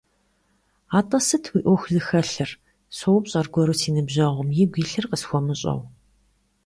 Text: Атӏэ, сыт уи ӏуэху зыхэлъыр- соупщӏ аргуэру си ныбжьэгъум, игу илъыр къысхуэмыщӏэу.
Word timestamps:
Атӏэ, 0.97 1.19
сыт 1.27 1.45
уи 1.51 1.59
ӏуэху 1.63 1.91
зыхэлъыр- 1.93 2.51
соупщӏ 2.97 3.35
аргуэру 3.39 3.75
си 3.79 3.89
ныбжьэгъум, 3.95 4.49
игу 4.63 4.77
илъыр 4.83 5.05
къысхуэмыщӏэу. 5.09 5.81